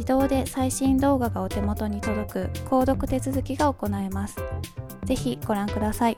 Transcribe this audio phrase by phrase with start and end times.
[0.00, 4.36] 自動で最新動画がお手元に届く購読手続きが行えます
[5.04, 6.16] ぜひご覧ください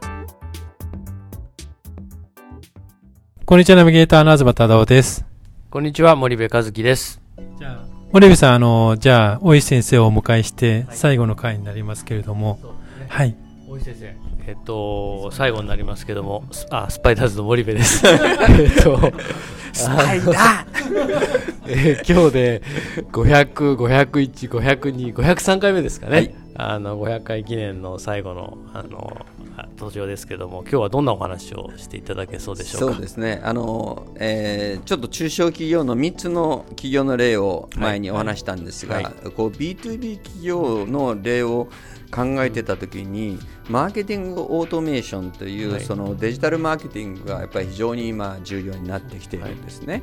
[3.44, 5.26] こんにちは、ナビゲーターの東忠夫です。
[5.68, 7.20] こんにちは、森部和樹です。
[7.58, 12.60] じゃあ、森部さん、あの、じゃあ、大石先生をお迎えして、最後の回になりますけれども、
[13.08, 13.36] はい。
[13.68, 14.32] 大石先生。
[14.46, 18.06] えっと、最後になりますけども、スあ、スパイダーズの森部です。
[18.06, 19.12] えっと、
[19.72, 20.64] スパイダー。
[21.66, 22.62] えー今日で
[23.12, 26.34] 500、501、502、503回目ですかね。
[26.54, 32.92] あの、500回記念の最後の、あの、あ登場ですけども、今日はどんなお話をしていただけそうでしょうか？
[32.94, 33.40] そうですね。
[33.44, 39.04] あの、えーちょっと中小企業の3つの企業の例を前にお話したんですが、はい。
[39.36, 41.68] こう B2B 企業の例を
[42.12, 50.02] 考えてた時にマーケティングオートメーションという、はいそのデジタルマーケティングがやっぱり非常に今重要になってきているんですね。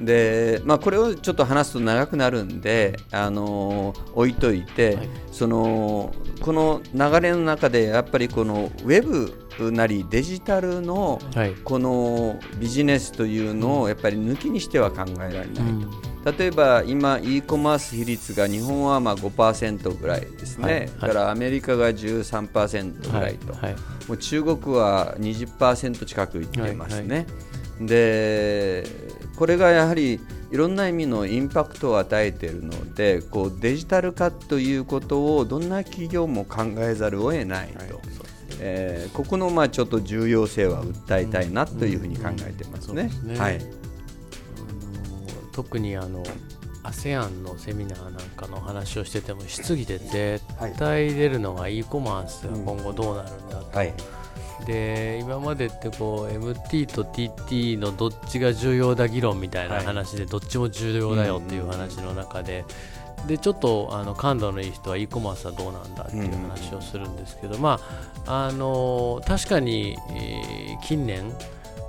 [0.00, 11.54] でまあ、これをちょっと話すと長くなるんで、あの置いといて、はいそのこの流れの中でやっぱりこのウェブなりデジタルのはい。
[11.62, 20.88] このビジネスというのをやっぱり抜きにしては考えられない、うん例えば今 e コマース比率が日本はまあ5%ぐらいですね、はいはい。
[20.88, 23.62] だからアメリカが13%ぐらいと、はい。
[23.62, 23.74] はい。
[24.08, 27.26] もう中国は20%近くいってますね、
[27.80, 28.84] で
[29.36, 30.20] これがやはり
[30.50, 38.00] いろんな意味のインパクトを与えているのでこうデジタル化ということをどんな企業も考えざるを得ないと、
[38.60, 43.10] えーここのまあちょっと重要性は訴えたいなというふうに考えてますね。
[43.12, 43.38] そうですね。
[43.38, 43.83] はい
[45.54, 46.22] 特にあの
[46.82, 50.44] ASEAN のセミナーなんかの話をしてても質疑で絶
[50.76, 53.94] 対出るのが e コマースが今後どうなるんだと、はい。
[54.66, 62.64] で今までってこう MT と TT のどっちが重要だ議論みたいな話でどっちも重要だよっていう話の中で。
[63.26, 67.80] でちょっとあの感度のいい人は e コマースはどうなんだっていう話をするんですけど、ま
[68.26, 71.32] ああの確かに、えー近年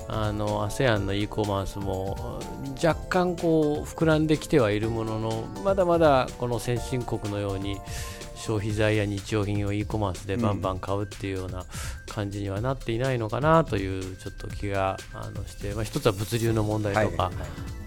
[0.07, 2.39] あの ASEAN の e コマースも
[2.83, 7.79] 若干こう膨らんできてはいるもののまだまだこの先進国のように
[8.35, 11.65] 消費財や日用品を e コマースでバンバン買うっていうような
[12.07, 17.33] 感じにはなっていないのかなというちょっと気があのして、まあ、一つは物流の問題とか、はい。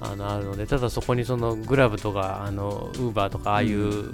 [0.01, 4.13] あのあるのでただそこにそのグラブとかあのウーバーとかああいう、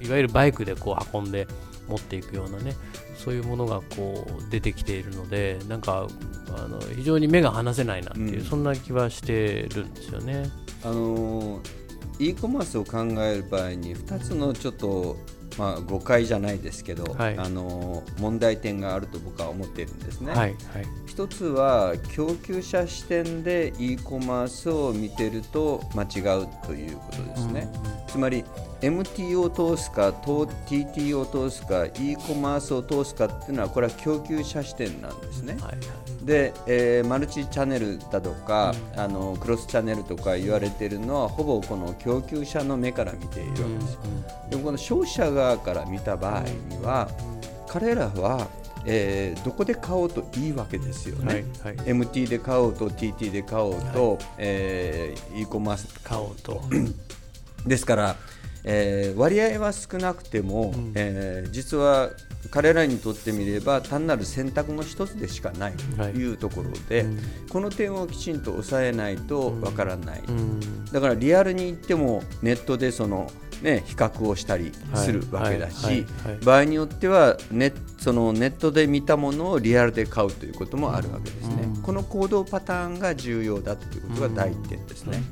[0.00, 1.46] いわゆるバイクでこう運んで
[1.88, 2.74] 持っていくようなね
[3.16, 6.08] そういうものがこう出てきているのでなんか
[6.56, 8.44] あの非常に目が離せないなっていう、うん。
[8.44, 10.50] そんな気はしてるんですよね。
[10.84, 11.84] あのー
[12.18, 15.16] e コマースを考える場合に2つのちょっと
[15.58, 20.32] まあ、誤解じゃないですけど、はいあの問題点があると僕は思っているんですね。
[20.32, 20.54] はいはい
[21.06, 27.68] 一つは供給者視点で e コマースを見てると間違うということですね。
[28.08, 28.44] つまり
[28.80, 35.56] MT を通すか、と TT を通すか、e コマースを通すかっていうのはこれは供給者視点なんですね。
[35.60, 35.76] はい
[36.24, 44.00] で、えーマルチチャンネルだとか、あのクロスチャンネルとか言われてるのはほぼこの供給者の目から見ているわけですよ。
[44.50, 46.40] でもこの消費者側から見た場合
[46.74, 47.10] には、
[47.68, 48.48] 彼らは、
[48.86, 51.44] えーどこで買おうといいわけですよね。
[51.62, 51.86] はいはい。
[51.86, 56.62] MT で買おうと TT で買おうと、えー e コマース買おうと。
[57.66, 58.16] ですから、
[58.64, 62.10] えー割合は少なくても、えー実は
[62.50, 66.32] 彼らにとってみれば単なる選択の一つでしかないとい。
[66.32, 67.06] うところで、
[67.50, 70.84] この点をきちんと抑えないとわからない、うん。
[70.86, 73.30] だからリアルに言ってもネットでその、
[73.62, 75.94] ね、比較をしたりするわけだし、はい。
[75.94, 76.04] はい。
[76.04, 76.32] はい。
[76.32, 85.22] はい場合によってはネそのネットで見たものをリアルで買うということもあるわけですね、この行動パターンが重要だということが第一点ですね。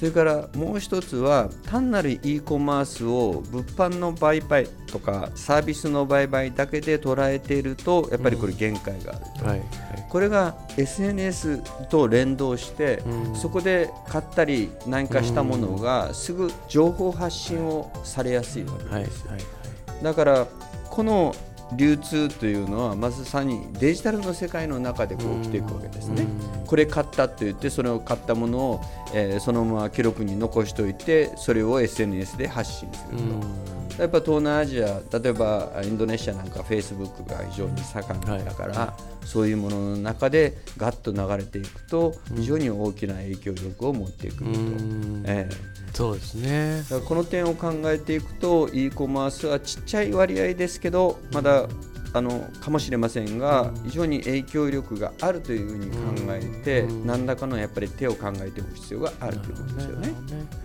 [0.00, 9.62] それからもう一つは単なる e コマースを物販の売買とかサービスの売買だけで捉えているとやっぱりこれ限界があると、はい。
[10.08, 11.60] これが SNS
[11.90, 13.36] と連動して、うん。
[13.36, 19.04] そこで買ったり何かしたものがすぐ情報発信をされやすいわけはい。
[19.04, 19.40] ですよ、はい。
[20.02, 20.46] だから
[20.88, 21.34] この
[21.76, 26.26] 流通というのはまさにデジタルの世界の中でこう起きていくわけですね。
[26.66, 28.80] これ買ったと言ってそれを買ったものを、
[29.14, 33.79] えーそのまま記録に残しておいてそれを SNS で発信すると。
[33.98, 44.58] やっぱ東南アジア例えばインドネシアなんかフェイスブックが非常に盛んだから、そういうものの中でガッと流れていくと非常に大きな影響力を持ってくると。
[44.58, 45.22] うん。
[45.26, 45.70] ええ。
[45.92, 46.82] そうですね。
[47.06, 51.66] この点を考えていくと e コマースはちっちゃい割合ですけどまだ
[52.12, 55.96] あのかもしれませんが非常に影響力があるというふうに考
[56.32, 60.14] えて何らかのやっぱり手を考えておく必要があるということですよね。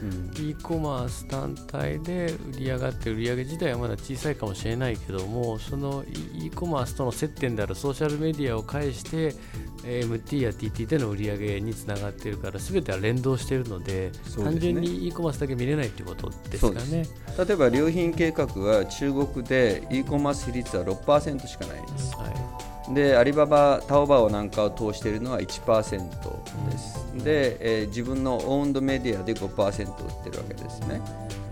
[0.02, 0.50] うん。
[0.50, 6.04] E コマース単体で売り上がって売り上げ自体はまだ小さいかもしれないけどもその
[6.34, 9.36] e コマースとの接点であるソーシャルメディアを介して
[9.84, 14.44] えー MT や TT での売り上げにつながっているから全ては連動しているのでね。
[14.44, 17.06] 単純に e コマースだけ見れないということですかね。
[17.38, 22.16] 例えば良品計画は中国で e コマース比率は6%しかないです。
[22.16, 27.24] はいでアリババ、タオバオなんかを通しているのは1%です。
[27.24, 31.02] で、えー自分のオウンドメディアで5%売ってるわけですね。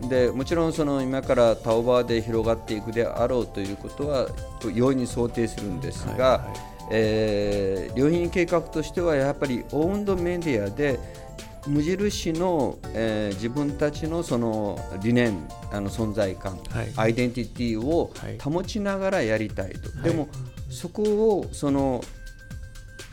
[0.08, 4.28] でもちろんその今からタオバオで広がっていくであろうということは
[4.74, 6.52] 容易に想定するんですが、はいはい
[6.92, 11.00] えー良品計画としてはやっぱりオウンドメディアで
[11.68, 16.94] 無印の、えー自分たちのその理念あの存在感、はい。
[16.96, 18.40] アイデンティティをはい。
[18.40, 20.04] 保ちながらやりたいと、い。
[20.04, 20.28] でも
[20.70, 22.04] そこをその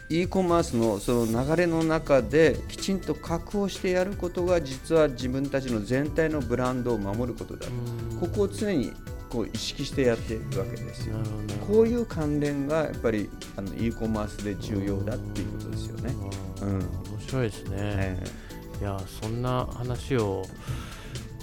[0.08, 7.72] e コマースのその流れの中できちんと確保してやることが実は自分たちの全体のブランドを守ることだと。
[8.20, 8.92] ここを常に
[9.30, 11.24] こう意識してやっているわけですよな。
[11.24, 11.36] るほ
[11.70, 16.14] どこういう関連がやっぱりあの e コマースで重要だっていうことですよね。
[16.62, 16.82] うん面
[17.26, 17.76] 白いですね。
[17.80, 18.24] え
[18.80, 20.42] いやそんな話を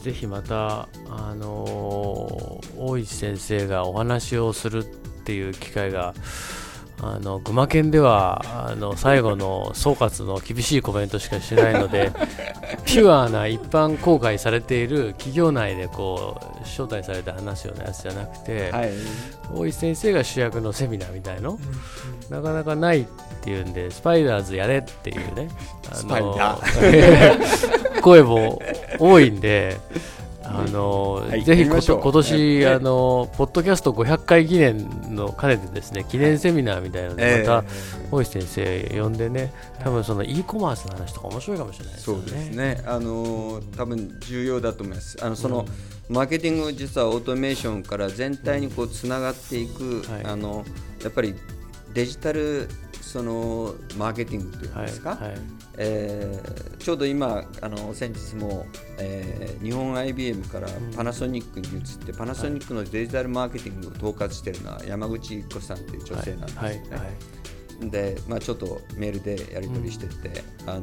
[0.04, 4.84] ぜひまたあのー大石先生がお話をするっ
[5.24, 6.14] ていう機会が
[7.00, 12.12] あの群馬県ではあの最後の総括の厳しいコメントしかしないので
[12.86, 18.90] ピュアな一般公開されている企業内でこう招待されて話すようなやつじゃなくて、えはい
[19.54, 21.58] 大石先生が主役のセミナーみたいの、
[22.30, 23.06] なかなかないっ
[23.42, 25.50] ていうんでスパイダーズやれっていうね
[25.90, 28.62] あスパイダー 声も
[29.00, 29.78] 多いんで。
[30.50, 37.64] あのはいぜひ今年、ええあのポッドキャスト500回記念の兼ねてですね記念セミナーみたいなので、えまた
[38.12, 42.24] 大石先生呼んでね多分その e コマースの話とか面白いかもしれないですよね。
[42.24, 42.84] そうですね。
[42.86, 45.18] あのー多分重要だと思います。
[45.22, 45.66] あのその、
[46.10, 50.66] マーケティング実はオートメーションから全体にこうつながっていく、はいあの
[51.04, 51.36] やっぱり
[51.94, 52.70] デジタル
[53.08, 55.12] そのマーケティングというんですか？
[55.12, 55.40] はいはい。
[55.78, 58.66] えーちょうど今あの先日も、
[58.98, 66.78] えー日本 IBM からパナソニックに移って、パナソニックのデジタルマーケティングを統括しているのは山口一子さんという女性なんですよね。
[67.92, 70.82] で、まあ、ちょっとメールでやり取りしてて、あの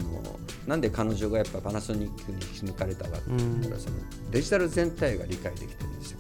[0.66, 3.96] なんで彼女がやっぱパナソニックに引き抜かれたかって言ったら、その
[4.30, 6.18] デジタル全体が理解できてるんですよ、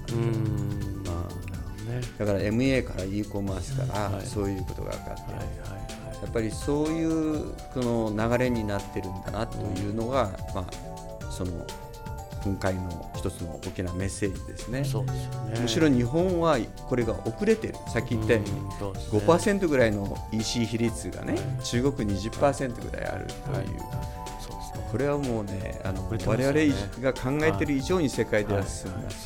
[1.04, 2.00] まあね。
[2.18, 4.26] だから MA から e コマースからはい。
[4.26, 5.93] そういうことが分かって、はいはい
[6.24, 11.52] やっぱりそういうこの流れになってるんだなというのが、まあ、その
[12.42, 14.84] 今回の一つの大きなメッセージですね。
[14.84, 15.60] そうですよね。
[15.60, 19.18] むしろ日本はこれが遅れてる、さっき言ったようにうんそうですね。
[19.20, 23.80] 5%ぐらいの EC 比率がね、中国20%ぐらいあるという、
[24.92, 29.04] これはもうね、あの遅れてますよ我ね々が考えてる以上に世界では進んはい。
[29.04, 29.16] だし、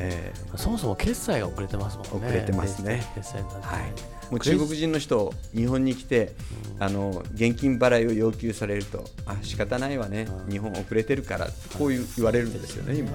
[0.00, 2.28] えそもそも決済が遅れてますもんね。
[2.28, 3.04] 遅れてますね。
[3.14, 3.90] 決済になってえはい、
[4.30, 6.34] もう中国人の人、日本に来て、
[6.78, 13.10] あの現金払いを要求されると、あ仕方ないわね、日本遅れてるから、こういう言われるんですよね、今。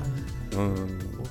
[0.53, 0.75] うん。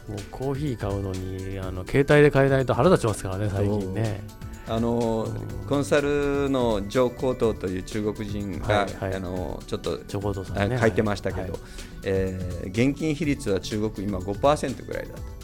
[0.09, 4.21] もうコーヒー買うのにあの携帯で買えないと腹立ちますからね最近ね。
[4.69, 5.27] あの
[5.69, 9.15] コンサルのジョー・コートという中国人が、はいはい。
[9.15, 10.77] あのちょっとね。
[10.77, 11.61] あ書いてましたけど、はい
[12.05, 15.42] えー現金比率は中国今5%ぐらいだと。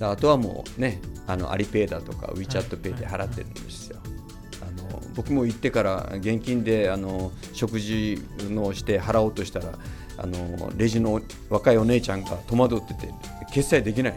[0.00, 3.98] だあとはもうね、あのアリペイだとか WeChatPay で払ってるんですよ。
[4.62, 9.66] あの僕も行ってから現金であの食事のして払おうとしたら
[10.16, 13.12] あのレジの若いお姉ちゃんが戸惑ってて
[13.52, 14.14] 決済できない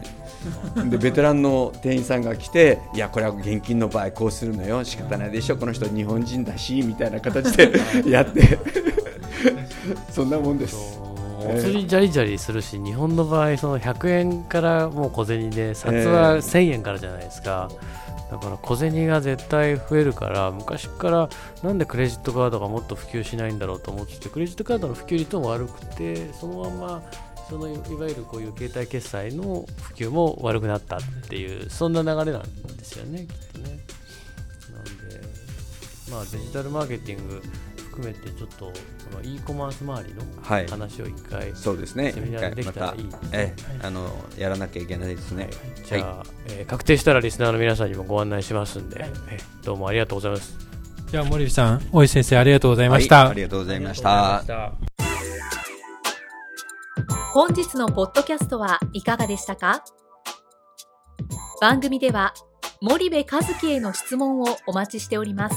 [0.74, 0.88] の。
[0.88, 4.82] でベテランの店員さんが来ていやこれは現金の場合こうするのよ。
[4.84, 5.58] 仕方ないでしょ。
[5.58, 7.72] この人日本人だしみたいな形で
[8.08, 8.58] やって。
[10.10, 11.03] そんなもんです。
[11.46, 17.68] お釣りジャリジャリするし、日本の場合その100円からもう小銭で札は1000円からじゃないですか、
[18.30, 21.28] だから小銭が絶対増えるから昔から
[21.62, 27.02] なんでクレジットカードがもっと普及しないんだろうと思っててクレジットカードの普及率も悪くてそのまま
[27.48, 32.42] そのいいわゆるこういう携帯決済の普及も悪くなったっていうそんな流れなん
[32.76, 33.78] ですよねきっとね。
[34.72, 35.20] なんで
[36.10, 37.42] まあデジタルマーケティング
[37.94, 38.72] 含めてちょっとこ
[39.12, 42.10] の e コマース周りのはい話を一回、そうですね。
[42.10, 45.48] セミナーでできたらいいまた、ええ、あのやらなきゃいけないですね。
[45.84, 50.56] じゃあ、えー確定したらリスナーの皆さんにもご案内しますんで、えーどうもありがとうございます。
[51.10, 53.20] じゃあ森部さん、大石先生ありがとうございました。
[53.20, 54.42] はいありがとうございました。
[57.32, 59.84] 本日のポッドキャストはいかがでしたか？
[61.60, 62.34] 番組では
[62.80, 65.56] 森部和樹への質問をお待ちしております